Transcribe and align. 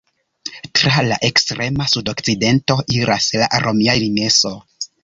Tra 0.79 1.03
la 1.11 1.17
ekstrema 1.27 1.87
sudokcidento 1.93 2.81
iras 2.99 3.31
la 3.45 3.53
romia 3.67 3.99
limeso. 4.03 4.57